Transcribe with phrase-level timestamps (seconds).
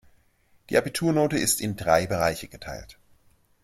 [0.71, 2.97] Die Abiturnote ist in drei Bereiche geteilt.